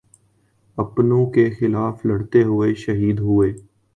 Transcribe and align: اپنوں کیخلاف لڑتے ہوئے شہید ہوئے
اپنوں 0.77 1.25
کیخلاف 1.31 2.05
لڑتے 2.05 2.43
ہوئے 2.43 2.73
شہید 2.75 3.19
ہوئے 3.19 3.51